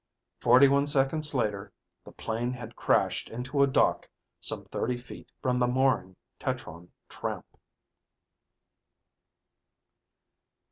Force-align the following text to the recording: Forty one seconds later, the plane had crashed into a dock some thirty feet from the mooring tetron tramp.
Forty 0.39 0.67
one 0.67 0.87
seconds 0.87 1.31
later, 1.35 1.71
the 2.05 2.11
plane 2.11 2.53
had 2.53 2.75
crashed 2.75 3.29
into 3.29 3.61
a 3.61 3.67
dock 3.67 4.09
some 4.39 4.65
thirty 4.65 4.97
feet 4.97 5.31
from 5.43 5.59
the 5.59 5.67
mooring 5.67 6.15
tetron 6.39 6.89
tramp. 7.07 7.45